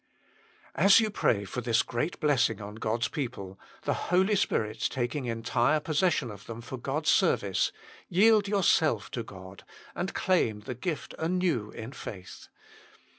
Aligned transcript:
As 0.73 0.99
you 0.99 1.11
pray 1.11 1.45
for 1.45 1.61
this 1.61 1.83
great 1.83 2.19
blessing 2.19 2.59
on 2.59 2.73
God 2.73 3.03
s 3.03 3.07
people, 3.07 3.59
the 3.83 3.93
Holy 4.09 4.35
Spirit 4.35 4.79
taking 4.89 5.25
entire 5.25 5.79
possession 5.79 6.31
of 6.31 6.47
them 6.47 6.59
for 6.59 6.77
God 6.77 7.05
s 7.05 7.11
service, 7.11 7.71
yield 8.09 8.47
yourself 8.47 9.11
to 9.11 9.21
God, 9.21 9.63
and 9.93 10.15
claim 10.15 10.61
the 10.61 10.73
gift 10.73 11.13
anew 11.19 11.69
in 11.69 11.91
faith. 11.91 12.47